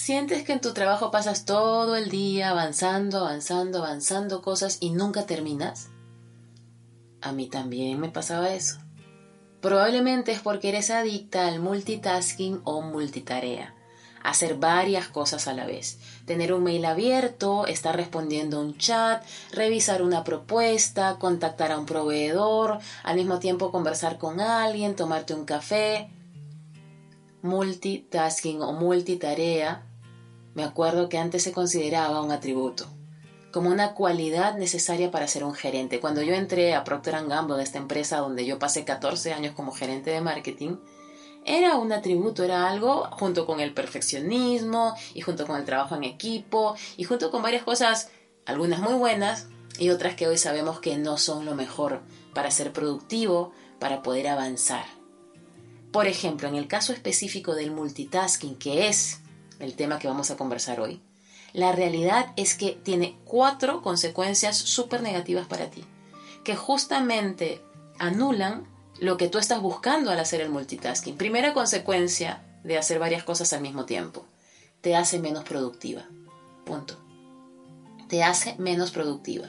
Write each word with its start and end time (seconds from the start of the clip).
¿Sientes 0.00 0.42
que 0.44 0.52
en 0.52 0.60
tu 0.60 0.72
trabajo 0.72 1.10
pasas 1.10 1.44
todo 1.44 1.94
el 1.96 2.08
día 2.08 2.50
avanzando, 2.50 3.18
avanzando, 3.18 3.84
avanzando 3.84 4.40
cosas 4.40 4.78
y 4.80 4.90
nunca 4.90 5.26
terminas? 5.26 5.88
A 7.20 7.32
mí 7.32 7.48
también 7.48 8.00
me 8.00 8.08
pasaba 8.08 8.54
eso. 8.54 8.78
Probablemente 9.60 10.32
es 10.32 10.40
porque 10.40 10.70
eres 10.70 10.88
adicta 10.90 11.46
al 11.46 11.60
multitasking 11.60 12.62
o 12.64 12.80
multitarea. 12.80 13.74
Hacer 14.22 14.54
varias 14.54 15.08
cosas 15.08 15.46
a 15.46 15.52
la 15.52 15.66
vez. 15.66 15.98
Tener 16.24 16.54
un 16.54 16.62
mail 16.62 16.86
abierto, 16.86 17.66
estar 17.66 17.94
respondiendo 17.94 18.58
a 18.58 18.60
un 18.60 18.78
chat, 18.78 19.22
revisar 19.52 20.00
una 20.00 20.24
propuesta, 20.24 21.18
contactar 21.18 21.70
a 21.72 21.78
un 21.78 21.86
proveedor, 21.86 22.78
al 23.02 23.16
mismo 23.16 23.40
tiempo 23.40 23.72
conversar 23.72 24.16
con 24.16 24.40
alguien, 24.40 24.96
tomarte 24.96 25.34
un 25.34 25.44
café. 25.44 26.08
Multitasking 27.42 28.62
o 28.62 28.72
multitarea, 28.72 29.87
me 30.54 30.64
acuerdo 30.64 31.08
que 31.08 31.18
antes 31.18 31.42
se 31.42 31.52
consideraba 31.52 32.22
un 32.22 32.32
atributo 32.32 32.86
como 33.52 33.70
una 33.70 33.94
cualidad 33.94 34.56
necesaria 34.56 35.10
para 35.10 35.26
ser 35.26 35.44
un 35.44 35.54
gerente. 35.54 36.00
Cuando 36.00 36.22
yo 36.22 36.34
entré 36.34 36.74
a 36.74 36.84
Procter 36.84 37.26
Gamble, 37.26 37.62
esta 37.62 37.78
empresa 37.78 38.18
donde 38.18 38.44
yo 38.44 38.58
pasé 38.58 38.84
14 38.84 39.32
años 39.32 39.54
como 39.54 39.72
gerente 39.72 40.10
de 40.10 40.20
marketing, 40.20 40.76
era 41.44 41.76
un 41.76 41.92
atributo, 41.92 42.44
era 42.44 42.68
algo 42.68 43.08
junto 43.12 43.46
con 43.46 43.60
el 43.60 43.72
perfeccionismo 43.72 44.94
y 45.14 45.22
junto 45.22 45.46
con 45.46 45.56
el 45.56 45.64
trabajo 45.64 45.96
en 45.96 46.04
equipo 46.04 46.76
y 46.96 47.04
junto 47.04 47.30
con 47.30 47.42
varias 47.42 47.62
cosas, 47.62 48.10
algunas 48.44 48.80
muy 48.80 48.94
buenas 48.94 49.46
y 49.78 49.90
otras 49.90 50.14
que 50.14 50.28
hoy 50.28 50.36
sabemos 50.36 50.80
que 50.80 50.98
no 50.98 51.16
son 51.16 51.46
lo 51.46 51.54
mejor 51.54 52.02
para 52.34 52.50
ser 52.50 52.72
productivo, 52.72 53.52
para 53.78 54.02
poder 54.02 54.28
avanzar. 54.28 54.84
Por 55.90 56.06
ejemplo, 56.06 56.48
en 56.48 56.56
el 56.56 56.68
caso 56.68 56.92
específico 56.92 57.54
del 57.54 57.70
multitasking, 57.70 58.56
que 58.56 58.88
es 58.88 59.20
el 59.58 59.74
tema 59.74 59.98
que 59.98 60.08
vamos 60.08 60.30
a 60.30 60.36
conversar 60.36 60.80
hoy, 60.80 61.00
la 61.52 61.72
realidad 61.72 62.32
es 62.36 62.54
que 62.54 62.72
tiene 62.72 63.16
cuatro 63.24 63.82
consecuencias 63.82 64.56
súper 64.56 65.02
negativas 65.02 65.46
para 65.46 65.70
ti, 65.70 65.84
que 66.44 66.56
justamente 66.56 67.62
anulan 67.98 68.66
lo 69.00 69.16
que 69.16 69.28
tú 69.28 69.38
estás 69.38 69.60
buscando 69.60 70.10
al 70.10 70.20
hacer 70.20 70.40
el 70.40 70.50
multitasking. 70.50 71.16
Primera 71.16 71.54
consecuencia 71.54 72.42
de 72.64 72.76
hacer 72.76 72.98
varias 72.98 73.24
cosas 73.24 73.52
al 73.52 73.60
mismo 73.60 73.86
tiempo, 73.86 74.26
te 74.80 74.96
hace 74.96 75.18
menos 75.18 75.44
productiva. 75.44 76.04
Punto. 76.64 76.98
Te 78.08 78.22
hace 78.22 78.54
menos 78.58 78.90
productiva. 78.90 79.48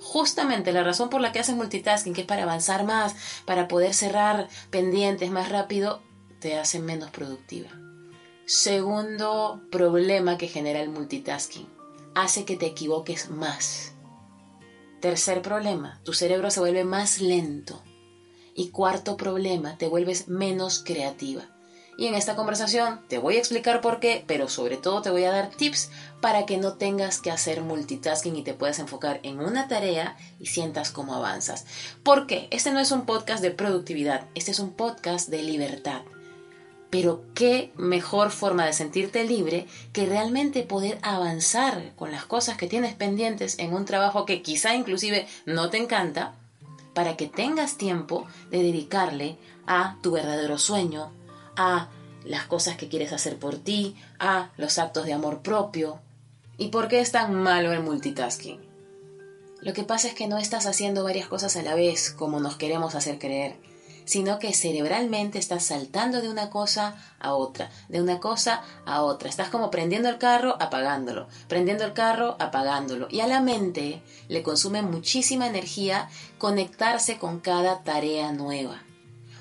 Justamente 0.00 0.72
la 0.72 0.82
razón 0.82 1.10
por 1.10 1.20
la 1.20 1.32
que 1.32 1.40
haces 1.40 1.54
multitasking, 1.54 2.14
que 2.14 2.22
es 2.22 2.26
para 2.26 2.44
avanzar 2.44 2.84
más, 2.84 3.14
para 3.44 3.68
poder 3.68 3.92
cerrar 3.92 4.48
pendientes 4.70 5.30
más 5.30 5.50
rápido, 5.50 6.00
te 6.40 6.58
hace 6.58 6.80
menos 6.80 7.10
productiva. 7.10 7.68
Segundo 8.52 9.62
problema 9.70 10.36
que 10.36 10.48
genera 10.48 10.80
el 10.80 10.88
multitasking, 10.88 11.68
hace 12.16 12.44
que 12.44 12.56
te 12.56 12.66
equivoques 12.66 13.30
más. 13.30 13.92
Tercer 15.00 15.40
problema, 15.40 16.00
tu 16.02 16.14
cerebro 16.14 16.50
se 16.50 16.58
vuelve 16.58 16.82
más 16.82 17.20
lento. 17.20 17.80
Y 18.52 18.70
cuarto 18.70 19.16
problema, 19.16 19.78
te 19.78 19.86
vuelves 19.86 20.26
menos 20.26 20.82
creativa. 20.84 21.44
Y 21.96 22.08
en 22.08 22.16
esta 22.16 22.34
conversación 22.34 23.06
te 23.06 23.18
voy 23.18 23.36
a 23.36 23.38
explicar 23.38 23.80
por 23.80 24.00
qué, 24.00 24.24
pero 24.26 24.48
sobre 24.48 24.78
todo 24.78 25.00
te 25.00 25.10
voy 25.10 25.22
a 25.22 25.30
dar 25.30 25.50
tips 25.50 25.92
para 26.20 26.44
que 26.44 26.56
no 26.56 26.72
tengas 26.72 27.20
que 27.20 27.30
hacer 27.30 27.62
multitasking 27.62 28.34
y 28.34 28.42
te 28.42 28.54
puedas 28.54 28.80
enfocar 28.80 29.20
en 29.22 29.38
una 29.38 29.68
tarea 29.68 30.16
y 30.40 30.46
sientas 30.46 30.90
cómo 30.90 31.14
avanzas. 31.14 31.66
¿Por 32.02 32.26
qué? 32.26 32.48
Este 32.50 32.72
no 32.72 32.80
es 32.80 32.90
un 32.90 33.06
podcast 33.06 33.42
de 33.42 33.52
productividad, 33.52 34.26
este 34.34 34.50
es 34.50 34.58
un 34.58 34.72
podcast 34.72 35.28
de 35.28 35.44
libertad. 35.44 36.02
Pero 36.90 37.22
qué 37.34 37.72
mejor 37.76 38.30
forma 38.30 38.66
de 38.66 38.72
sentirte 38.72 39.24
libre 39.24 39.66
que 39.92 40.06
realmente 40.06 40.62
poder 40.62 40.98
avanzar 41.02 41.92
con 41.96 42.10
las 42.10 42.24
cosas 42.24 42.56
que 42.56 42.66
tienes 42.66 42.94
pendientes 42.94 43.58
en 43.58 43.72
un 43.72 43.84
trabajo 43.84 44.26
que 44.26 44.42
quizá 44.42 44.74
inclusive 44.74 45.26
no 45.46 45.70
te 45.70 45.78
encanta, 45.78 46.34
para 46.94 47.16
que 47.16 47.26
tengas 47.26 47.76
tiempo 47.76 48.26
de 48.50 48.62
dedicarle 48.62 49.36
a 49.66 49.96
tu 50.02 50.12
verdadero 50.12 50.58
sueño, 50.58 51.12
a 51.56 51.88
las 52.24 52.46
cosas 52.46 52.76
que 52.76 52.88
quieres 52.88 53.12
hacer 53.12 53.38
por 53.38 53.56
ti, 53.56 53.96
a 54.18 54.50
los 54.56 54.78
actos 54.78 55.06
de 55.06 55.12
amor 55.12 55.40
propio. 55.40 56.00
¿Y 56.58 56.68
por 56.68 56.88
qué 56.88 57.00
es 57.00 57.12
tan 57.12 57.34
malo 57.34 57.72
el 57.72 57.82
multitasking? 57.82 58.60
Lo 59.60 59.72
que 59.72 59.84
pasa 59.84 60.08
es 60.08 60.14
que 60.14 60.26
no 60.26 60.38
estás 60.38 60.66
haciendo 60.66 61.04
varias 61.04 61.28
cosas 61.28 61.56
a 61.56 61.62
la 61.62 61.74
vez 61.74 62.10
como 62.10 62.40
nos 62.40 62.56
queremos 62.56 62.94
hacer 62.94 63.18
creer 63.18 63.56
sino 64.10 64.40
que 64.40 64.52
cerebralmente 64.52 65.38
estás 65.38 65.66
saltando 65.66 66.20
de 66.20 66.28
una 66.28 66.50
cosa 66.50 66.96
a 67.20 67.34
otra, 67.34 67.70
de 67.88 68.02
una 68.02 68.18
cosa 68.18 68.64
a 68.84 69.02
otra. 69.02 69.28
Estás 69.28 69.50
como 69.50 69.70
prendiendo 69.70 70.08
el 70.08 70.18
carro, 70.18 70.56
apagándolo, 70.58 71.28
prendiendo 71.46 71.84
el 71.84 71.92
carro, 71.92 72.34
apagándolo. 72.40 73.06
Y 73.08 73.20
a 73.20 73.28
la 73.28 73.40
mente 73.40 74.02
le 74.26 74.42
consume 74.42 74.82
muchísima 74.82 75.46
energía 75.46 76.08
conectarse 76.38 77.18
con 77.18 77.38
cada 77.38 77.84
tarea 77.84 78.32
nueva. 78.32 78.82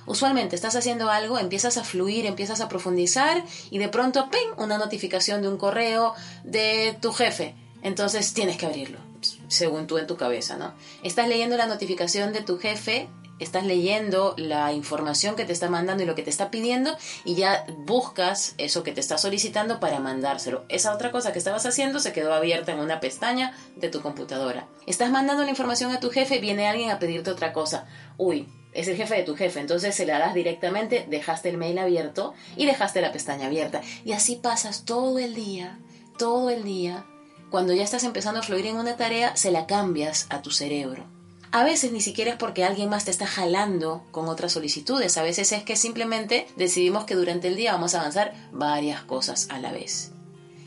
Usualmente 0.06 0.56
estás 0.56 0.76
haciendo 0.76 1.10
algo, 1.10 1.40
empiezas 1.40 1.78
a 1.78 1.84
fluir, 1.84 2.28
empiezas 2.28 2.62
a 2.62 2.70
profundizar 2.70 3.44
y 3.72 3.80
de 3.80 3.90
pronto, 3.90 4.30
¡ping!, 4.30 4.54
una 4.58 4.78
notificación 4.78 5.42
de 5.42 5.48
un 5.48 5.58
correo 5.58 6.14
de 6.44 6.96
tu 7.02 7.12
jefe. 7.12 7.56
Entonces 7.82 8.34
tienes 8.34 8.58
que 8.58 8.68
abrirlo, 8.68 9.00
según 9.48 9.88
tú 9.88 9.98
en 9.98 10.06
tu 10.06 10.16
cabeza, 10.16 10.58
¿no? 10.58 10.74
Estás 11.02 11.28
leyendo 11.28 11.58
la 11.58 11.66
notificación 11.66 12.34
de 12.34 12.42
tu 12.42 12.60
jefe 12.60 13.10
estás 13.40 13.66
leyendo 13.66 14.36
la 14.38 14.74
información 14.74 15.36
que 15.36 15.46
te 15.46 15.54
está 15.54 15.70
mandando 15.70 16.04
y 16.04 16.06
lo 16.06 16.16
que 16.16 16.24
te 16.24 16.30
está 16.30 16.52
pidiendo 16.52 16.96
y 17.26 17.36
ya 17.36 17.66
buscas 17.86 18.54
eso 18.58 18.84
que 18.84 18.92
te 18.92 19.00
está 19.00 19.18
solicitando 19.18 19.80
para 19.80 20.00
mandárselo. 20.00 20.66
Esa 20.70 20.94
otra 20.94 21.12
cosa 21.12 21.34
que 21.34 21.40
estabas 21.40 21.66
haciendo 21.66 22.00
se 22.00 22.14
quedó 22.14 22.34
abierta 22.34 22.72
en 22.72 22.80
una 22.80 23.00
pestaña 23.00 23.56
de 23.76 23.90
tu 23.90 24.02
computadora. 24.02 24.68
Estás 24.86 25.12
mandando 25.12 25.44
la 25.44 25.50
información 25.50 25.92
a 25.92 26.00
tu 26.00 26.10
jefe, 26.10 26.40
viene 26.40 26.68
alguien 26.68 26.92
a 26.92 27.00
pedirte 27.00 27.32
otra 27.32 27.54
cosa. 27.54 27.88
Uy, 28.18 28.48
es 28.74 28.88
el 28.88 28.98
jefe 28.98 29.16
de 29.16 29.24
tu 29.24 29.36
jefe, 29.36 29.60
entonces 29.60 29.96
se 29.96 30.06
la 30.06 30.20
das 30.20 30.34
directamente, 30.34 31.06
dejaste 31.10 31.50
el 31.50 31.58
mail 31.58 31.80
abierto 31.80 32.34
y 32.56 32.66
dejaste 32.66 33.02
la 33.02 33.12
pestaña 33.12 33.48
abierta. 33.48 33.82
Y 34.06 34.12
así 34.12 34.36
pasas 34.36 34.86
todo 34.86 35.18
el 35.20 35.34
día, 35.34 35.80
todo 36.18 36.50
el 36.50 36.64
día. 36.64 37.06
Cuando 37.50 37.74
ya 37.74 37.84
estás 37.84 38.04
empezando 38.04 38.42
a 38.42 38.44
fluir 38.44 38.68
en 38.68 38.76
una 38.76 38.96
tarea, 38.96 39.36
se 39.36 39.52
la 39.52 39.66
cambias 39.66 40.28
a 40.30 40.44
tu 40.44 40.52
cerebro. 40.52 41.19
A 41.52 41.64
veces 41.64 41.92
ni 41.92 42.00
siquiera 42.00 42.32
es 42.32 42.38
porque 42.38 42.64
alguien 42.64 42.90
más 42.90 43.06
te 43.06 43.12
está 43.12 43.26
jalando 43.26 44.04
con 44.12 44.28
otras 44.28 44.52
solicitudes, 44.52 45.18
a 45.18 45.24
veces 45.24 45.52
es 45.52 45.64
que 45.64 45.76
simplemente 45.76 46.48
decidimos 46.56 47.06
que 47.06 47.16
durante 47.16 47.48
el 47.48 47.56
día 47.56 47.74
vamos 47.74 47.96
a 47.96 48.02
avanzar 48.02 48.36
varias 48.52 49.02
cosas 49.02 49.48
a 49.50 49.58
la 49.58 49.72
vez. 49.72 50.12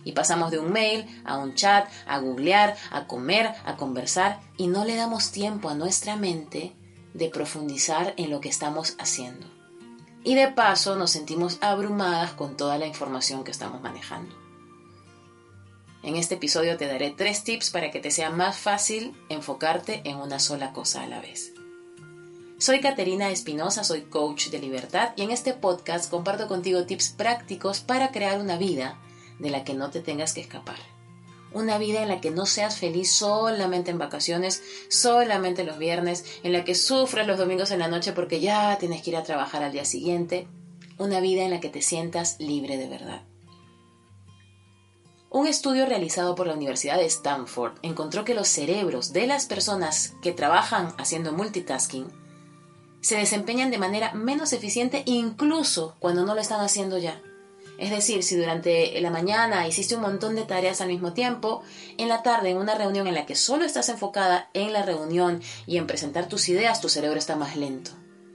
Y 0.04 0.10
pasamos 0.10 0.50
de 0.50 0.59
un 0.59 0.72
mail 0.72 1.06
a 1.25 1.38
un 1.38 1.54
chat, 1.54 1.88
a 2.09 2.19
googlear, 2.19 2.76
a 2.91 3.06
comer, 3.06 3.54
a 3.65 3.76
conversar 3.76 4.41
y 4.56 4.66
no 4.66 4.84
le 4.84 4.97
damos 4.97 5.31
tiempo 5.31 5.69
a 5.69 5.76
nuestra 5.76 6.16
mente 6.16 6.72
de 7.14 7.28
profundizar 7.28 8.14
en 8.16 8.31
lo 8.31 8.41
que 8.41 8.49
estamos 8.49 8.97
haciendo. 8.99 9.47
Y 10.25 10.34
de 10.34 10.49
paso 10.49 10.97
nos 10.97 11.12
sentimos 11.12 11.59
abrumadas 11.60 12.32
con 12.32 12.56
toda 12.56 12.76
la 12.78 12.87
información 12.87 13.44
que 13.44 13.53
estamos 13.53 13.81
manejando. 13.82 14.41
En 16.02 16.16
este 16.16 16.34
episodio 16.34 16.76
te 16.76 16.88
daré 16.88 17.10
tres 17.10 17.44
tips 17.44 17.70
para 17.70 17.92
que 17.92 18.00
te 18.00 18.10
sea 18.10 18.30
más 18.30 18.56
fácil 18.56 19.14
enfocarte 19.28 20.02
en 20.04 20.16
una 20.16 20.40
sola 20.40 20.72
cosa 20.72 21.02
a 21.02 21.06
la 21.06 21.20
vez. 21.20 21.52
Soy 22.58 22.80
Caterina 22.80 23.30
Espinosa, 23.30 23.84
soy 23.84 24.02
coach 24.02 24.48
de 24.48 24.58
libertad 24.58 25.10
y 25.14 25.22
en 25.22 25.30
este 25.30 25.52
podcast 25.52 26.10
comparto 26.10 26.48
contigo 26.48 26.86
tips 26.86 27.10
prácticos 27.10 27.80
para 27.80 28.10
crear 28.10 28.40
una 28.40 28.56
vida 28.56 29.00
de 29.38 29.50
la 29.50 29.62
que 29.62 29.74
no 29.74 29.90
te 29.90 30.00
tengas 30.00 30.32
que 30.32 30.40
escapar. 30.40 30.78
Una 31.52 31.78
vida 31.78 32.02
en 32.02 32.08
la 32.08 32.20
que 32.20 32.32
no 32.32 32.46
seas 32.46 32.78
feliz 32.78 33.12
solamente 33.12 33.92
en 33.92 33.98
vacaciones, 33.98 34.62
solamente 34.88 35.62
los 35.62 35.78
viernes, 35.78 36.24
en 36.42 36.52
la 36.52 36.64
que 36.64 36.74
sufras 36.74 37.28
los 37.28 37.38
domingos 37.38 37.70
en 37.70 37.78
la 37.78 37.88
noche 37.88 38.12
porque 38.12 38.40
ya 38.40 38.76
tienes 38.78 39.02
que 39.02 39.10
ir 39.10 39.16
a 39.16 39.22
trabajar 39.22 39.62
al 39.62 39.72
día 39.72 39.84
siguiente. 39.84 40.48
Una 40.98 41.20
vida 41.20 41.44
en 41.44 41.50
la 41.50 41.60
que 41.60 41.69
te 41.69 41.82
sientas 41.82 42.40
libre 42.40 42.76
de 42.76 42.88
verdad. 42.88 43.22
Un 45.34 45.46
estudio 45.46 45.87
realizado 45.87 46.34
por 46.34 46.46
la 46.46 46.52
Universidad 46.52 46.99
de 46.99 47.06
Stanford 47.06 47.73
encontró 47.81 48.23
que 48.23 48.34
los 48.34 48.49
cerebros 48.49 49.14
de 49.14 49.26
las 49.26 49.46
personas 49.46 50.12
que 50.20 50.32
trabajan 50.32 50.93
haciendo 50.99 51.32
multitasking 51.32 52.06
se 53.00 53.17
desempeñan 53.17 53.70
de 53.70 53.79
manera 53.79 54.12
menos 54.12 54.52
eficiente 54.52 55.02
incluso 55.06 55.96
cuando 56.00 56.26
no 56.26 56.34
lo 56.34 56.43
están 56.43 56.61
haciendo 56.61 56.99
ya. 56.99 57.19
Es 57.79 57.88
decir, 57.88 58.23
si 58.23 58.37
durante 58.37 59.00
la 59.00 59.08
mañana 59.08 59.67
hiciste 59.67 59.96
un 59.96 60.02
montón 60.02 60.34
de 60.34 60.43
tareas 60.43 60.82
al 60.82 60.88
mismo 60.88 61.14
tiempo, 61.14 61.62
en 61.96 62.08
la 62.08 62.23
tarde 62.23 62.50
en 62.50 62.58
una 62.58 62.75
reunión 62.75 63.06
en 63.06 63.14
la 63.14 63.25
que 63.25 63.35
solo 63.35 63.64
estás 63.64 63.88
enfocada 63.88 64.50
en 64.52 64.75
la 64.75 64.82
reunión 64.82 65.40
y 65.67 65.78
en 65.78 65.87
presentar 65.87 66.28
tus 66.28 66.50
ideas, 66.50 66.82
tu 66.82 66.90
cerebro 66.90 67.19
está 67.19 67.37
más 67.37 67.56
lento, 67.56 67.93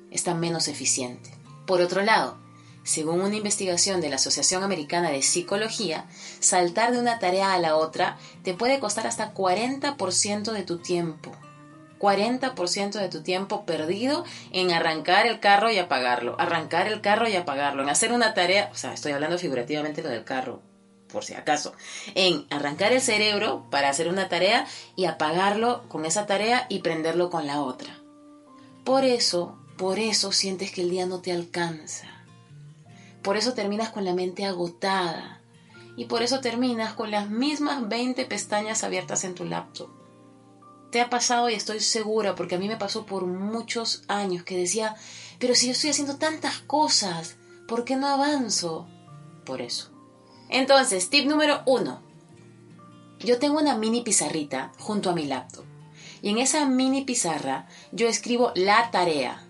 está 0.10 0.34
menos 0.34 0.68
eficiente. 0.68 1.30
Por 1.68 1.80
otro 1.80 2.02
lado, 2.02 2.40
según 2.88 3.20
una 3.20 3.36
investigación 3.36 4.00
de 4.00 4.10
la 4.10 4.16
Asociación 4.16 4.64
Americana 4.64 5.10
de 5.10 5.22
Psicología, 5.22 6.06
saltar 6.40 6.94
de 6.94 7.00
una 7.00 7.20
tarea 7.20 7.54
a 7.54 7.60
la 7.60 7.76
otra 7.76 8.18
te 8.44 8.54
puede 8.54 8.80
costar 8.80 9.06
hasta 9.06 9.34
40% 9.34 10.54
de 10.54 10.64
tu 10.64 10.78
tiempo. 10.78 11.34
40% 12.00 12.92
de 12.92 13.10
tu 13.10 13.24
tiempo 13.24 13.66
perdido 13.66 14.24
en 14.54 14.72
arrancar 14.72 15.28
el 15.28 15.42
carro 15.42 15.70
y 15.70 15.80
apagarlo, 15.80 16.40
arrancar 16.40 16.88
el 16.88 17.02
carro 17.02 17.28
y 17.28 17.36
apagarlo, 17.36 17.84
en 17.84 17.90
hacer 17.90 18.14
una 18.14 18.34
tarea, 18.34 18.70
o 18.72 18.76
sea, 18.76 18.94
estoy 18.94 19.12
hablando 19.12 19.38
figurativamente 19.38 20.02
lo 20.02 20.10
del 20.10 20.24
carro, 20.24 20.62
por 21.12 21.26
si 21.26 21.34
acaso, 21.34 21.74
en 22.16 22.46
arrancar 22.50 22.94
el 22.94 23.02
cerebro 23.02 23.66
para 23.70 23.90
hacer 23.90 24.08
una 24.08 24.30
tarea 24.30 24.66
y 24.96 25.06
apagarlo 25.06 25.84
con 25.90 26.06
esa 26.06 26.26
tarea 26.26 26.68
y 26.70 26.80
prenderlo 26.80 27.30
con 27.30 27.48
la 27.48 27.62
otra. 27.62 28.00
Por 28.86 29.04
eso, 29.04 29.58
por 29.78 30.00
eso 30.00 30.32
sientes 30.32 30.72
que 30.72 30.84
el 30.84 30.90
día 30.90 31.06
no 31.06 31.20
te 31.20 31.34
alcanza. 31.34 32.17
Por 33.28 33.36
eso 33.36 33.54
terminas 33.54 33.90
con 33.90 34.06
la 34.06 34.14
mente 34.14 34.46
agotada. 34.46 35.42
Y 35.98 36.06
por 36.06 36.24
eso 36.24 36.40
terminas 36.40 36.94
con 36.94 37.12
las 37.12 37.30
mismas 37.30 37.90
20 37.90 38.24
pestañas 38.24 38.86
abiertas 38.86 39.26
en 39.26 39.36
tu 39.36 39.44
laptop. 39.44 39.90
Te 40.94 41.02
ha 41.02 41.10
pasado 41.10 41.50
y 41.50 41.54
estoy 41.54 41.82
segura, 41.82 42.36
porque 42.36 42.56
a 42.56 42.58
mí 42.58 42.70
me 42.70 42.78
pasó 42.78 43.06
por 43.06 43.26
muchos 43.26 44.04
años, 44.08 44.46
que 44.46 44.56
decía, 44.56 44.96
pero 45.40 45.56
si 45.56 45.66
yo 45.66 45.74
estoy 45.74 45.90
haciendo 45.90 46.16
tantas 46.16 46.60
cosas, 46.60 47.36
¿por 47.68 47.84
qué 47.84 47.98
no 47.98 48.08
avanzo? 48.08 48.88
Por 49.46 49.62
eso. 49.62 49.92
Entonces, 50.48 51.10
tip 51.10 51.28
número 51.28 51.64
uno. 51.66 52.02
Yo 53.20 53.40
tengo 53.40 53.60
una 53.60 53.76
mini 53.76 54.04
pizarrita 54.04 54.72
junto 54.80 55.10
a 55.10 55.14
mi 55.14 55.26
laptop. 55.26 55.66
Y 56.22 56.30
en 56.30 56.38
esa 56.38 56.66
mini 56.66 57.04
pizarra 57.04 57.68
yo 57.92 58.08
escribo 58.08 58.54
la 58.56 58.90
tarea. 58.90 59.46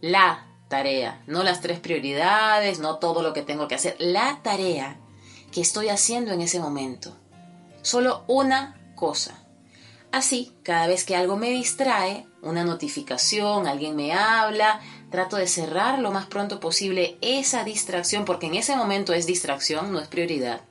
La 0.00 0.45
tarea. 0.68 1.22
No 1.26 1.42
las 1.42 1.60
tres 1.60 1.80
prioridades, 1.80 2.78
no 2.78 2.98
todo 2.98 3.22
lo 3.22 3.32
que 3.32 3.42
tengo 3.42 3.68
que 3.68 3.74
hacer. 3.74 3.96
La 3.98 4.40
tarea 4.42 4.98
que 5.52 5.60
estoy 5.60 5.88
haciendo 5.88 6.32
en 6.32 6.40
ese 6.40 6.60
momento. 6.60 7.16
Solo 7.82 8.24
una 8.26 8.80
cosa. 8.94 9.38
Así, 10.12 10.52
cada 10.62 10.86
vez 10.86 11.04
que 11.04 11.16
algo 11.16 11.36
me 11.36 11.50
distrae, 11.50 12.26
una 12.42 12.64
notificación, 12.64 13.66
alguien 13.66 13.96
me 13.96 14.12
habla, 14.12 14.80
trato 15.10 15.36
de 15.36 15.46
cerrar 15.46 15.98
lo 15.98 16.10
más 16.10 16.26
pronto 16.26 16.60
posible 16.60 17.18
esa 17.20 17.64
distracción, 17.64 18.24
porque 18.24 18.46
en 18.46 18.54
ese 18.54 18.76
momento 18.76 19.12
es 19.12 19.26
distracción, 19.26 19.92
no 19.92 20.00
es 20.00 20.08
prioridad. 20.08 20.62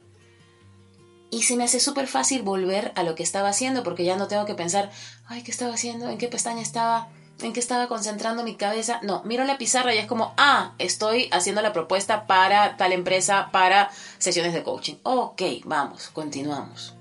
Y 1.32 1.44
se 1.44 1.58
me 1.58 1.64
hace 1.66 1.80
súper 1.80 2.08
fácil 2.08 2.44
volver 2.44 2.92
a 2.96 3.04
lo 3.04 3.16
que 3.16 3.24
estaba 3.24 3.50
haciendo, 3.50 3.84
porque 3.84 4.06
ya 4.06 4.16
no 4.16 4.28
tengo 4.28 4.46
que 4.46 4.56
pensar, 4.56 4.90
ay, 5.28 5.44
¿qué 5.44 5.52
estaba 5.52 5.74
haciendo? 5.74 6.10
¿En 6.10 6.18
qué 6.18 6.28
pestaña 6.28 6.62
estaba? 6.62 7.10
¿En 7.42 7.52
qué 7.52 7.60
estaba 7.60 7.88
concentrando 7.88 8.44
mi 8.44 8.56
cabeza? 8.56 9.00
No, 9.04 9.22
miro 9.26 9.44
la 9.44 9.58
pizarra 9.58 9.94
y 9.94 9.98
es 9.98 10.08
como, 10.08 10.34
ah, 10.38 10.74
estoy 10.78 11.28
haciendo 11.32 11.62
la 11.62 11.74
propuesta 11.74 12.28
para 12.28 12.78
tal 12.78 12.94
empresa, 12.94 13.50
para 13.52 13.92
sesiones 14.18 14.54
de 14.54 14.64
coaching. 14.64 14.96
Ok, 15.04 15.42
vamos, 15.66 16.10
continuamos. 16.14 16.94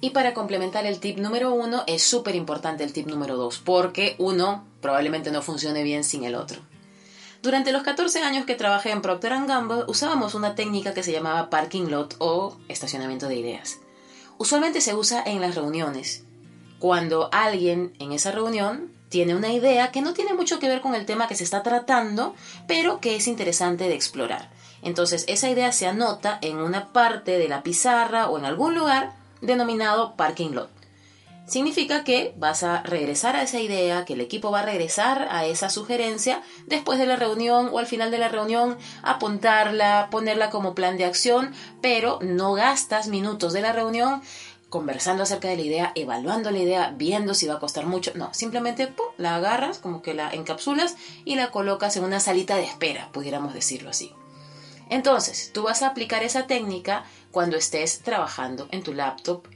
Y 0.00 0.10
para 0.10 0.32
complementar 0.32 0.86
el 0.86 0.98
tip 0.98 1.18
número 1.18 1.52
uno, 1.52 1.84
es 1.86 2.02
súper 2.02 2.34
importante 2.34 2.82
el 2.82 2.94
tip 2.94 3.06
número 3.06 3.36
dos, 3.36 3.58
porque 3.58 4.16
uno 4.18 4.64
probablemente 4.80 5.30
no 5.30 5.42
funcione 5.42 5.82
bien 5.82 6.04
sin 6.04 6.24
el 6.24 6.36
otro. 6.36 6.62
Durante 7.42 7.72
los 7.72 7.82
14 7.82 8.22
años 8.22 8.46
que 8.46 8.54
trabajé 8.54 8.90
en 8.90 9.02
Procter 9.02 9.32
Gamble, 9.46 9.84
usábamos 9.86 10.34
una 10.34 10.54
técnica 10.54 10.94
que 10.94 11.02
se 11.02 11.12
llamaba 11.12 11.50
parking 11.50 11.88
lot 11.88 12.16
o 12.18 12.56
estacionamiento 12.68 13.28
de 13.28 13.36
ideas. 13.36 13.78
Usualmente 14.38 14.80
se 14.80 14.94
usa 14.94 15.22
en 15.24 15.42
las 15.42 15.54
reuniones, 15.54 16.24
cuando 16.80 17.28
alguien 17.30 17.92
en 18.00 18.10
esa 18.10 18.32
reunión 18.32 18.90
tiene 19.10 19.36
una 19.36 19.52
idea 19.52 19.92
que 19.92 20.02
no 20.02 20.14
tiene 20.14 20.34
mucho 20.34 20.58
que 20.58 20.68
ver 20.68 20.80
con 20.80 20.94
el 20.94 21.06
tema 21.06 21.28
que 21.28 21.36
se 21.36 21.44
está 21.44 21.62
tratando, 21.62 22.34
pero 22.66 23.00
que 23.00 23.16
es 23.16 23.28
interesante 23.28 23.84
de 23.84 23.94
explorar. 23.94 24.50
Entonces 24.82 25.24
esa 25.28 25.50
idea 25.50 25.72
se 25.72 25.86
anota 25.86 26.38
en 26.40 26.56
una 26.56 26.92
parte 26.92 27.38
de 27.38 27.48
la 27.48 27.62
pizarra 27.62 28.30
o 28.30 28.38
en 28.38 28.46
algún 28.46 28.74
lugar 28.74 29.12
denominado 29.42 30.16
parking 30.16 30.52
lot. 30.52 30.70
Significa 31.50 32.04
que 32.04 32.32
vas 32.36 32.62
a 32.62 32.82
regresar 32.82 33.34
a 33.34 33.42
esa 33.42 33.58
idea, 33.58 34.04
que 34.04 34.12
el 34.12 34.20
equipo 34.20 34.52
va 34.52 34.60
a 34.60 34.64
regresar 34.64 35.26
a 35.32 35.46
esa 35.46 35.68
sugerencia 35.68 36.42
después 36.68 36.96
de 36.96 37.06
la 37.06 37.16
reunión 37.16 37.70
o 37.72 37.80
al 37.80 37.86
final 37.86 38.12
de 38.12 38.18
la 38.18 38.28
reunión, 38.28 38.78
apuntarla, 39.02 40.06
ponerla 40.12 40.48
como 40.50 40.76
plan 40.76 40.96
de 40.96 41.06
acción, 41.06 41.52
pero 41.82 42.20
no 42.22 42.52
gastas 42.52 43.08
minutos 43.08 43.52
de 43.52 43.62
la 43.62 43.72
reunión 43.72 44.22
conversando 44.70 45.24
acerca 45.24 45.48
de 45.48 45.56
la 45.56 45.62
idea, 45.62 45.92
evaluando 45.96 46.50
la 46.50 46.58
idea, 46.58 46.94
viendo 46.96 47.34
si 47.34 47.46
va 47.46 47.54
a 47.54 47.60
costar 47.60 47.86
mucho. 47.86 48.12
No, 48.14 48.32
simplemente 48.32 48.94
la 49.18 49.36
agarras, 49.36 49.78
como 49.78 50.00
que 50.00 50.14
la 50.14 50.30
encapsulas 50.30 50.96
y 51.24 51.34
la 51.34 51.50
colocas 51.50 51.96
en 51.96 52.04
una 52.04 52.20
salita 52.20 52.56
de 52.56 52.64
espera, 52.64 53.10
pudiéramos 53.12 53.52
decirlo 53.52 53.90
así. 53.90 54.14
Entonces, 54.88 55.50
tú 55.52 55.64
vas 55.64 55.82
a 55.82 55.88
aplicar 55.88 56.22
esa 56.22 56.46
técnica 56.46 57.04
cuando 57.30 57.56
estés 57.56 58.00
trabajando 58.00 58.68
en 58.70 58.82
tu 58.82 58.94
laptop. 58.94 59.46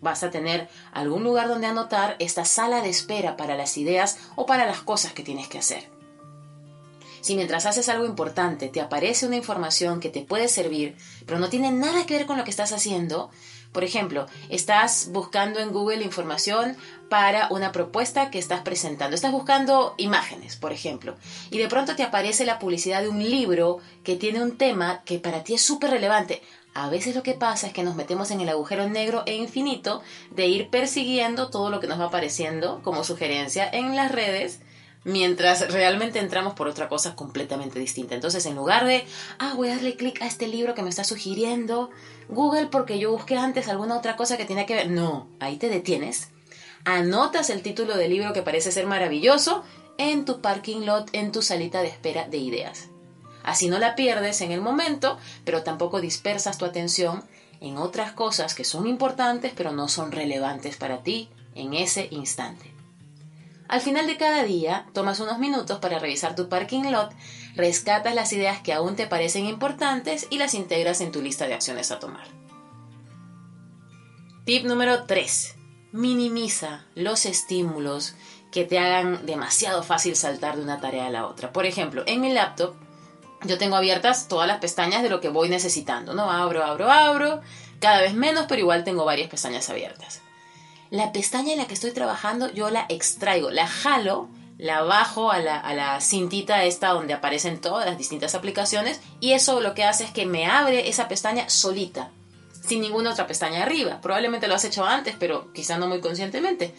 Vas 0.00 0.22
a 0.22 0.30
tener 0.30 0.68
algún 0.92 1.24
lugar 1.24 1.48
donde 1.48 1.66
anotar 1.66 2.16
esta 2.18 2.44
sala 2.44 2.80
de 2.80 2.88
espera 2.88 3.36
para 3.36 3.56
las 3.56 3.76
ideas 3.76 4.18
o 4.36 4.46
para 4.46 4.66
las 4.66 4.80
cosas 4.80 5.12
que 5.12 5.22
tienes 5.22 5.48
que 5.48 5.58
hacer. 5.58 5.99
Si 7.20 7.36
mientras 7.36 7.66
haces 7.66 7.88
algo 7.88 8.06
importante 8.06 8.68
te 8.68 8.80
aparece 8.80 9.26
una 9.26 9.36
información 9.36 10.00
que 10.00 10.08
te 10.08 10.22
puede 10.22 10.48
servir, 10.48 10.96
pero 11.26 11.38
no 11.38 11.48
tiene 11.48 11.70
nada 11.70 12.06
que 12.06 12.14
ver 12.16 12.26
con 12.26 12.38
lo 12.38 12.44
que 12.44 12.50
estás 12.50 12.72
haciendo, 12.72 13.30
por 13.72 13.84
ejemplo, 13.84 14.26
estás 14.48 15.10
buscando 15.12 15.60
en 15.60 15.70
Google 15.70 16.02
información 16.02 16.76
para 17.08 17.48
una 17.50 17.70
propuesta 17.70 18.30
que 18.30 18.38
estás 18.40 18.62
presentando. 18.62 19.14
Estás 19.14 19.30
buscando 19.30 19.94
imágenes, 19.96 20.56
por 20.56 20.72
ejemplo, 20.72 21.14
y 21.50 21.58
de 21.58 21.68
pronto 21.68 21.94
te 21.94 22.02
aparece 22.02 22.44
la 22.44 22.58
publicidad 22.58 23.02
de 23.02 23.08
un 23.08 23.22
libro 23.22 23.78
que 24.02 24.16
tiene 24.16 24.42
un 24.42 24.56
tema 24.56 25.02
que 25.04 25.20
para 25.20 25.44
ti 25.44 25.54
es 25.54 25.62
súper 25.62 25.90
relevante. 25.90 26.42
A 26.74 26.88
veces 26.88 27.14
lo 27.14 27.22
que 27.22 27.34
pasa 27.34 27.68
es 27.68 27.72
que 27.72 27.82
nos 27.82 27.96
metemos 27.96 28.30
en 28.30 28.40
el 28.40 28.48
agujero 28.48 28.88
negro 28.88 29.22
e 29.26 29.34
infinito 29.34 30.02
de 30.30 30.46
ir 30.46 30.70
persiguiendo 30.70 31.50
todo 31.50 31.70
lo 31.70 31.80
que 31.80 31.88
nos 31.88 32.00
va 32.00 32.06
apareciendo 32.06 32.80
como 32.82 33.04
sugerencia 33.04 33.68
en 33.68 33.94
las 33.94 34.10
redes 34.10 34.60
mientras 35.04 35.72
realmente 35.72 36.18
entramos 36.18 36.54
por 36.54 36.68
otra 36.68 36.88
cosa 36.88 37.14
completamente 37.14 37.78
distinta. 37.78 38.14
Entonces, 38.14 38.44
en 38.46 38.56
lugar 38.56 38.84
de, 38.84 39.04
ah, 39.38 39.54
voy 39.56 39.68
a 39.68 39.76
darle 39.76 39.96
clic 39.96 40.20
a 40.22 40.26
este 40.26 40.46
libro 40.46 40.74
que 40.74 40.82
me 40.82 40.90
está 40.90 41.04
sugiriendo 41.04 41.90
Google 42.28 42.66
porque 42.66 42.98
yo 42.98 43.10
busqué 43.10 43.36
antes 43.36 43.68
alguna 43.68 43.96
otra 43.96 44.16
cosa 44.16 44.36
que 44.36 44.44
tiene 44.44 44.66
que 44.66 44.74
ver, 44.74 44.90
no, 44.90 45.28
ahí 45.40 45.56
te 45.56 45.68
detienes, 45.68 46.28
anotas 46.84 47.50
el 47.50 47.62
título 47.62 47.96
del 47.96 48.10
libro 48.10 48.32
que 48.32 48.42
parece 48.42 48.72
ser 48.72 48.86
maravilloso 48.86 49.64
en 49.98 50.24
tu 50.24 50.40
parking 50.40 50.86
lot, 50.86 51.08
en 51.12 51.32
tu 51.32 51.42
salita 51.42 51.82
de 51.82 51.88
espera 51.88 52.28
de 52.28 52.38
ideas. 52.38 52.88
Así 53.42 53.68
no 53.68 53.78
la 53.78 53.94
pierdes 53.94 54.42
en 54.42 54.52
el 54.52 54.60
momento, 54.60 55.18
pero 55.44 55.62
tampoco 55.62 56.00
dispersas 56.00 56.58
tu 56.58 56.66
atención 56.66 57.24
en 57.60 57.78
otras 57.78 58.12
cosas 58.12 58.54
que 58.54 58.64
son 58.64 58.86
importantes 58.86 59.52
pero 59.56 59.72
no 59.72 59.88
son 59.88 60.12
relevantes 60.12 60.76
para 60.76 61.02
ti 61.02 61.28
en 61.54 61.74
ese 61.74 62.08
instante. 62.10 62.79
Al 63.70 63.80
final 63.80 64.08
de 64.08 64.16
cada 64.16 64.42
día, 64.42 64.88
tomas 64.92 65.20
unos 65.20 65.38
minutos 65.38 65.78
para 65.78 66.00
revisar 66.00 66.34
tu 66.34 66.48
parking 66.48 66.90
lot, 66.90 67.12
rescatas 67.54 68.16
las 68.16 68.32
ideas 68.32 68.60
que 68.62 68.72
aún 68.72 68.96
te 68.96 69.06
parecen 69.06 69.46
importantes 69.46 70.26
y 70.28 70.38
las 70.38 70.54
integras 70.54 71.00
en 71.00 71.12
tu 71.12 71.22
lista 71.22 71.46
de 71.46 71.54
acciones 71.54 71.92
a 71.92 72.00
tomar. 72.00 72.26
Tip 74.44 74.64
número 74.64 75.04
3. 75.04 75.54
Minimiza 75.92 76.84
los 76.96 77.26
estímulos 77.26 78.16
que 78.50 78.64
te 78.64 78.80
hagan 78.80 79.24
demasiado 79.24 79.84
fácil 79.84 80.16
saltar 80.16 80.56
de 80.56 80.64
una 80.64 80.80
tarea 80.80 81.06
a 81.06 81.10
la 81.10 81.26
otra. 81.28 81.52
Por 81.52 81.64
ejemplo, 81.64 82.02
en 82.06 82.22
mi 82.22 82.32
laptop 82.32 82.74
yo 83.44 83.56
tengo 83.56 83.76
abiertas 83.76 84.26
todas 84.26 84.48
las 84.48 84.58
pestañas 84.58 85.04
de 85.04 85.10
lo 85.10 85.20
que 85.20 85.28
voy 85.28 85.48
necesitando, 85.48 86.12
¿no? 86.12 86.28
Abro, 86.28 86.64
abro, 86.64 86.90
abro, 86.90 87.40
cada 87.78 88.00
vez 88.00 88.14
menos, 88.14 88.46
pero 88.48 88.62
igual 88.62 88.82
tengo 88.82 89.04
varias 89.04 89.30
pestañas 89.30 89.70
abiertas 89.70 90.22
la 90.90 91.12
pestaña 91.12 91.52
en 91.52 91.58
la 91.58 91.66
que 91.66 91.74
estoy 91.74 91.92
trabajando 91.92 92.52
yo 92.52 92.70
la 92.70 92.86
extraigo, 92.88 93.50
la 93.50 93.66
jalo, 93.66 94.28
la 94.58 94.82
bajo 94.82 95.30
a 95.30 95.38
la, 95.38 95.58
a 95.58 95.72
la 95.74 96.00
cintita 96.00 96.64
esta 96.64 96.88
donde 96.88 97.14
aparecen 97.14 97.60
todas 97.60 97.86
las 97.86 97.96
distintas 97.96 98.34
aplicaciones 98.34 99.00
y 99.20 99.32
eso 99.32 99.60
lo 99.60 99.74
que 99.74 99.84
hace 99.84 100.04
es 100.04 100.10
que 100.10 100.26
me 100.26 100.46
abre 100.46 100.88
esa 100.88 101.08
pestaña 101.08 101.48
solita, 101.48 102.10
sin 102.66 102.80
ninguna 102.80 103.12
otra 103.12 103.26
pestaña 103.26 103.62
arriba. 103.62 104.00
Probablemente 104.02 104.48
lo 104.48 104.54
has 104.54 104.64
hecho 104.64 104.84
antes, 104.84 105.16
pero 105.18 105.52
quizá 105.52 105.78
no 105.78 105.86
muy 105.86 106.00
conscientemente. 106.00 106.74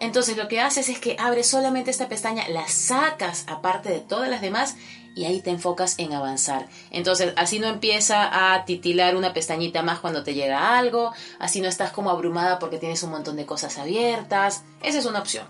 Entonces 0.00 0.36
lo 0.36 0.48
que 0.48 0.60
haces 0.60 0.88
es 0.88 0.98
que 0.98 1.16
abres 1.18 1.46
solamente 1.46 1.90
esta 1.90 2.08
pestaña, 2.08 2.48
la 2.48 2.68
sacas 2.68 3.44
aparte 3.46 3.88
de 3.88 4.00
todas 4.00 4.28
las 4.28 4.40
demás 4.40 4.76
y 5.16 5.24
ahí 5.24 5.40
te 5.40 5.50
enfocas 5.50 5.98
en 5.98 6.12
avanzar. 6.12 6.68
Entonces, 6.90 7.32
así 7.36 7.58
no 7.58 7.68
empieza 7.68 8.52
a 8.52 8.66
titilar 8.66 9.16
una 9.16 9.32
pestañita 9.32 9.82
más 9.82 9.98
cuando 9.98 10.22
te 10.22 10.34
llega 10.34 10.76
algo, 10.76 11.12
así 11.38 11.62
no 11.62 11.68
estás 11.68 11.90
como 11.90 12.10
abrumada 12.10 12.58
porque 12.58 12.78
tienes 12.78 13.02
un 13.02 13.10
montón 13.10 13.36
de 13.36 13.46
cosas 13.46 13.78
abiertas. 13.78 14.62
Esa 14.82 14.98
es 14.98 15.06
una 15.06 15.20
opción. 15.20 15.46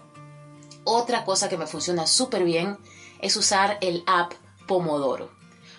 Otra 0.84 1.24
cosa 1.24 1.48
que 1.48 1.58
me 1.58 1.66
funciona 1.66 2.06
súper 2.06 2.44
bien 2.44 2.78
es 3.20 3.36
usar 3.36 3.78
el 3.80 4.04
app 4.06 4.34
Pomodoro. 4.68 5.35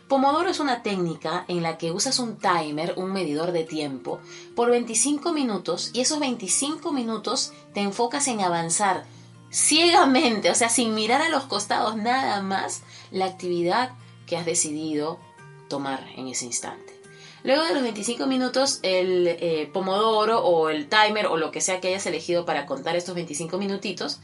Pomodoro 0.08 0.50
es 0.50 0.62
una 0.62 0.84
técnica 0.84 1.44
en 1.50 1.62
la 1.64 1.78
que 1.78 1.92
usas 1.92 2.20
un 2.20 2.38
timer, 2.38 2.94
un 2.96 3.12
medidor 3.12 3.52
de 3.52 3.66
tiempo, 3.66 4.20
por 4.56 4.72
25 4.72 5.34
minutos 5.34 5.92
y 5.94 6.00
esos 6.00 6.20
25 6.20 6.94
minutos 6.94 7.52
te 7.74 7.82
enfocas 7.82 8.28
en 8.30 8.40
avanzar 8.40 9.04
ciegamente, 9.52 10.50
o 10.50 10.56
sea, 10.56 10.70
sin 10.70 10.96
mirar 10.96 11.22
a 11.22 11.30
los 11.30 11.44
costados 11.44 11.98
nada 11.98 12.42
más, 12.42 12.84
la 13.12 13.26
actividad 13.26 13.92
que 14.26 14.38
has 14.38 14.46
decidido 14.46 15.20
tomar 15.68 16.06
en 16.16 16.28
ese 16.28 16.46
instante. 16.46 16.98
Luego 17.44 17.64
de 17.66 17.74
los 17.74 17.84
25 17.84 18.28
minutos, 18.28 18.80
el 18.84 19.28
eh, 19.28 19.70
pomodoro 19.74 20.44
o 20.44 20.70
el 20.70 20.88
timer 20.88 21.28
o 21.28 21.38
lo 21.38 21.52
que 21.52 21.62
sea 21.62 21.82
que 21.82 21.90
hayas 21.90 22.06
elegido 22.06 22.46
para 22.46 22.66
contar 22.66 22.96
estos 22.96 23.16
25 23.16 23.58
minutitos 23.58 24.20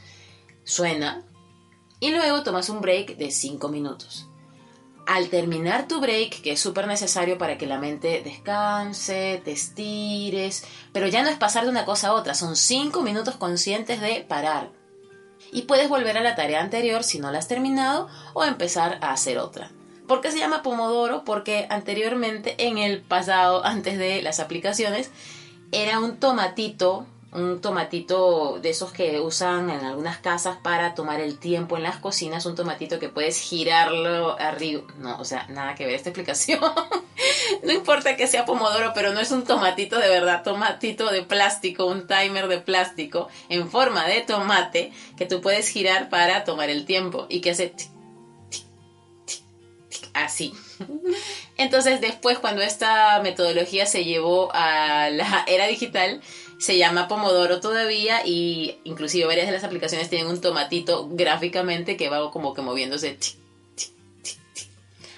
suena 0.64 1.26
y 2.00 2.12
luego 2.12 2.44
tomas 2.44 2.70
un 2.70 2.82
break 2.82 3.18
de 3.18 3.32
5 3.32 3.68
minutos. 3.70 4.30
Al 5.06 5.30
terminar 5.30 5.88
tu 5.88 6.00
break, 6.00 6.42
que 6.42 6.54
es 6.54 6.62
súper 6.62 6.88
necesario 6.88 7.38
para 7.38 7.58
que 7.58 7.68
la 7.68 7.78
mente 7.78 8.22
descanse, 8.24 9.42
te 9.44 9.52
estires, 9.52 10.66
pero 10.94 11.08
ya 11.08 11.24
no 11.24 11.30
es 11.30 11.38
pasar 11.38 11.66
de 11.66 11.70
una 11.70 11.86
cosa 11.86 12.10
a 12.10 12.14
otra, 12.14 12.34
son 12.34 12.56
cinco 12.56 13.02
minutos 13.02 13.36
conscientes 13.36 14.00
de 14.00 14.26
parar. 14.28 14.70
Y 15.52 15.64
puedes 15.64 15.90
volver 15.90 16.18
a 16.18 16.22
la 16.22 16.36
tarea 16.36 16.62
anterior 16.62 17.04
si 17.04 17.20
no 17.20 17.32
la 17.32 17.40
has 17.40 17.50
terminado 17.50 18.08
o 18.34 18.46
empezar 18.46 18.98
a 19.02 19.12
hacer 19.12 19.38
otra. 19.38 19.72
¿Por 20.08 20.22
qué 20.22 20.32
se 20.32 20.40
llama 20.40 20.64
Pomodoro? 20.64 21.24
Porque 21.26 21.68
anteriormente, 21.70 22.56
en 22.58 22.78
el 22.78 23.02
pasado, 23.02 23.66
antes 23.66 23.98
de 23.98 24.22
las 24.22 24.40
aplicaciones, 24.40 25.12
era 25.72 26.00
un 26.00 26.18
tomatito 26.18 27.06
un 27.34 27.62
tomatito 27.62 28.60
de 28.60 28.70
esos 28.70 28.92
que 28.92 29.20
usan 29.20 29.70
en 29.70 29.84
algunas 29.84 30.18
casas 30.20 30.58
para 30.62 30.94
tomar 30.94 31.20
el 31.20 31.40
tiempo 31.40 31.78
en 31.78 31.84
las 31.84 31.98
cocinas, 31.98 32.46
un 32.46 32.56
tomatito 32.56 33.00
que 33.00 33.10
puedes 33.10 33.40
girarlo 33.40 34.40
arriba. 34.40 34.84
No, 34.98 35.18
o 35.20 35.26
sea, 35.26 35.48
nada 35.50 35.76
que 35.76 35.86
ver 35.86 35.96
esta 35.96 36.10
explicación. 36.10 36.60
no 37.64 37.72
importa 37.72 38.16
que 38.16 38.28
sea 38.28 38.46
pomodoro, 38.46 38.92
pero 38.94 39.14
no 39.14 39.20
es 39.20 39.32
un 39.32 39.44
tomatito 39.44 39.98
de 39.98 40.10
verdad, 40.10 40.44
tomatito 40.44 41.12
de 41.12 41.24
plástico, 41.24 41.86
un 41.86 42.08
timer 42.08 42.48
de 42.48 42.60
plástico 42.60 43.30
en 43.50 43.70
forma 43.70 44.06
de 44.06 44.22
tomate 44.22 44.92
que 45.18 45.26
tú 45.26 45.42
puedes 45.42 45.70
girar 45.70 46.10
para 46.10 46.44
tomar 46.44 46.70
el 46.70 46.86
tiempo 46.86 47.26
y 47.30 47.42
que 47.42 47.52
hace 47.52 47.74
así. 50.14 50.54
Entonces 51.58 52.02
después 52.02 52.40
cuando 52.40 52.62
esta 52.62 53.20
metodología 53.22 53.86
se 53.86 54.06
llevó 54.06 54.52
a 54.54 55.10
la 55.10 55.46
era 55.48 55.68
digital, 55.68 56.22
se 56.58 56.78
llama 56.78 57.08
Pomodoro 57.08 57.60
todavía 57.60 58.26
y 58.26 58.80
inclusive 58.84 59.26
varias 59.26 59.48
de 59.48 59.54
las 59.54 59.64
aplicaciones 59.64 60.10
tienen 60.10 60.28
un 60.28 60.42
tomatito 60.42 61.08
gráficamente 61.10 61.98
que 61.98 62.10
va 62.10 62.32
como 62.32 62.54
que 62.54 62.62
moviéndose. 62.62 63.18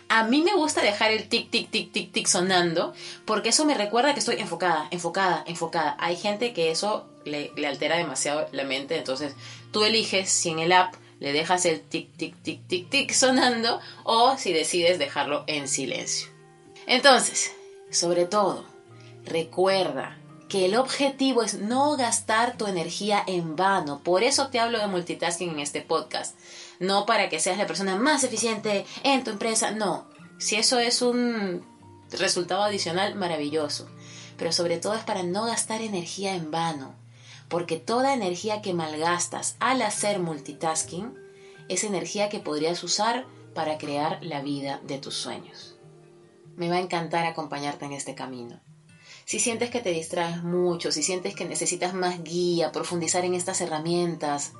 A 0.07 0.23
mí 0.23 0.43
me 0.43 0.53
gusta 0.53 0.81
dejar 0.81 1.11
el 1.11 1.27
tic, 1.27 1.49
tic, 1.49 1.69
tic, 1.71 1.91
tic, 1.91 2.11
tic 2.11 2.27
sonando 2.27 2.93
porque 3.25 3.49
eso 3.49 3.65
me 3.65 3.73
recuerda 3.73 4.13
que 4.13 4.19
estoy 4.19 4.35
enfocada, 4.35 4.87
enfocada, 4.91 5.43
enfocada. 5.47 5.97
Hay 5.99 6.15
gente 6.15 6.53
que 6.53 6.69
eso 6.69 7.07
le, 7.25 7.51
le 7.55 7.67
altera 7.67 7.97
demasiado 7.97 8.47
la 8.51 8.63
mente, 8.63 8.97
entonces 8.97 9.33
tú 9.71 9.83
eliges 9.83 10.29
si 10.29 10.49
en 10.49 10.59
el 10.59 10.71
app 10.71 10.93
le 11.19 11.33
dejas 11.33 11.65
el 11.65 11.81
tic, 11.81 12.15
tic, 12.17 12.35
tic, 12.43 12.67
tic, 12.67 12.89
tic 12.89 13.11
sonando 13.13 13.79
o 14.03 14.37
si 14.37 14.53
decides 14.53 14.99
dejarlo 14.99 15.43
en 15.47 15.67
silencio. 15.67 16.29
Entonces, 16.87 17.51
sobre 17.89 18.25
todo, 18.25 18.65
recuerda 19.25 20.17
que 20.49 20.65
el 20.65 20.75
objetivo 20.75 21.41
es 21.43 21.55
no 21.55 21.97
gastar 21.97 22.57
tu 22.57 22.67
energía 22.67 23.23
en 23.25 23.55
vano. 23.55 24.01
Por 24.03 24.23
eso 24.23 24.47
te 24.47 24.59
hablo 24.59 24.79
de 24.79 24.87
multitasking 24.87 25.51
en 25.51 25.59
este 25.59 25.81
podcast. 25.81 26.37
No 26.79 27.05
para 27.05 27.29
que 27.29 27.39
seas 27.39 27.57
la 27.57 27.67
persona 27.67 27.95
más 27.95 28.23
eficiente 28.23 28.85
en 29.03 29.23
tu 29.23 29.31
empresa, 29.31 29.71
no. 29.71 30.07
Si 30.37 30.55
eso 30.55 30.79
es 30.79 31.01
un 31.01 31.65
resultado 32.11 32.63
adicional, 32.63 33.15
maravilloso. 33.15 33.87
Pero 34.37 34.51
sobre 34.51 34.77
todo 34.77 34.93
es 34.93 35.03
para 35.03 35.23
no 35.23 35.45
gastar 35.45 35.81
energía 35.81 36.35
en 36.35 36.51
vano. 36.51 36.93
Porque 37.49 37.77
toda 37.77 38.13
energía 38.13 38.61
que 38.61 38.73
malgastas 38.73 39.55
al 39.59 39.81
hacer 39.81 40.19
multitasking 40.19 41.15
es 41.69 41.83
energía 41.83 42.29
que 42.29 42.39
podrías 42.39 42.83
usar 42.83 43.25
para 43.53 43.77
crear 43.77 44.19
la 44.21 44.41
vida 44.41 44.79
de 44.83 44.97
tus 44.99 45.15
sueños. 45.15 45.75
Me 46.55 46.69
va 46.69 46.75
a 46.75 46.81
encantar 46.81 47.25
acompañarte 47.25 47.85
en 47.85 47.93
este 47.93 48.13
camino. 48.13 48.59
Si 49.25 49.39
sientes 49.39 49.71
que 49.71 49.81
te 49.81 49.89
distraes 49.89 50.43
mucho, 50.43 50.91
si 50.91 51.01
sientes 51.01 51.33
que 51.33 51.45
necesitas 51.45 51.95
más 51.95 52.23
guía, 52.23 52.71
profundizar 52.71 53.25
en 53.25 53.33
estas 53.33 53.59
herramientas, 53.59 54.53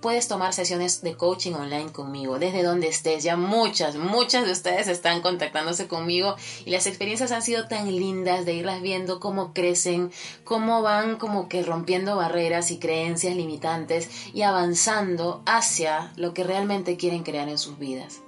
puedes 0.00 0.26
tomar 0.26 0.52
sesiones 0.52 1.02
de 1.02 1.16
coaching 1.16 1.52
online 1.52 1.92
conmigo, 1.92 2.40
desde 2.40 2.64
donde 2.64 2.88
estés. 2.88 3.22
Ya 3.22 3.36
muchas, 3.36 3.94
muchas 3.94 4.44
de 4.44 4.50
ustedes 4.50 4.88
están 4.88 5.22
contactándose 5.22 5.86
conmigo 5.86 6.34
y 6.64 6.70
las 6.70 6.88
experiencias 6.88 7.30
han 7.30 7.42
sido 7.42 7.68
tan 7.68 7.94
lindas 7.94 8.44
de 8.44 8.54
irlas 8.54 8.82
viendo 8.82 9.20
cómo 9.20 9.52
crecen, 9.52 10.10
cómo 10.42 10.82
van 10.82 11.16
como 11.16 11.48
que 11.48 11.62
rompiendo 11.62 12.16
barreras 12.16 12.72
y 12.72 12.80
creencias 12.80 13.36
limitantes 13.36 14.10
y 14.34 14.42
avanzando 14.42 15.44
hacia 15.46 16.12
lo 16.16 16.34
que 16.34 16.42
realmente 16.42 16.96
quieren 16.96 17.22
crear 17.22 17.48
en 17.48 17.58
sus 17.58 17.78
vidas. 17.78 18.22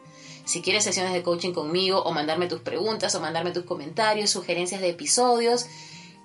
Si 0.50 0.62
quieres 0.62 0.82
sesiones 0.82 1.12
de 1.12 1.22
coaching 1.22 1.52
conmigo 1.52 2.02
o 2.02 2.10
mandarme 2.10 2.48
tus 2.48 2.60
preguntas 2.60 3.14
o 3.14 3.20
mandarme 3.20 3.52
tus 3.52 3.62
comentarios, 3.62 4.30
sugerencias 4.30 4.80
de 4.80 4.88
episodios, 4.88 5.66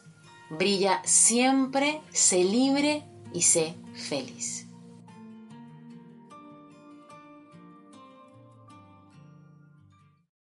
Brilla 0.49 1.03
siempre, 1.05 2.01
sé 2.13 2.45
libre 2.45 3.05
y 3.35 3.43
sé 3.43 3.75
feliz. 3.95 4.64